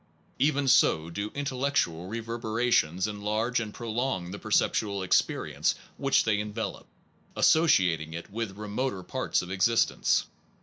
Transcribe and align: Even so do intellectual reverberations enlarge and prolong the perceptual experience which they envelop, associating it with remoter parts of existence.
Even 0.39 0.67
so 0.67 1.11
do 1.11 1.29
intellectual 1.35 2.07
reverberations 2.07 3.05
enlarge 3.07 3.59
and 3.59 3.71
prolong 3.71 4.31
the 4.31 4.39
perceptual 4.39 5.03
experience 5.03 5.75
which 5.97 6.23
they 6.23 6.39
envelop, 6.39 6.87
associating 7.35 8.11
it 8.11 8.31
with 8.31 8.57
remoter 8.57 9.03
parts 9.03 9.43
of 9.43 9.51
existence. 9.51 10.25